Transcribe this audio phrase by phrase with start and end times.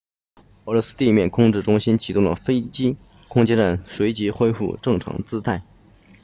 [0.65, 5.61] 俄罗斯地面控制中心启动了飞机空间站随即恢复正常姿态